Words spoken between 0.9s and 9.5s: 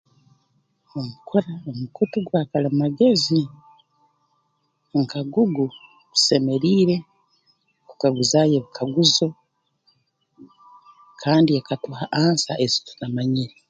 Omukura omukutu gwa kalimagezi nka Google tusemeiire kukaguzaayo ebikaguzo